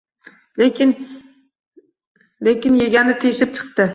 Lekin 2.47 2.79
yegani 2.85 3.17
teshib 3.25 3.57
chiqdi. 3.59 3.87